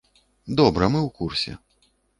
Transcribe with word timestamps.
Добра 0.61 0.89
мы 0.97 1.05
ў 1.07 1.17
курсе. 1.21 1.53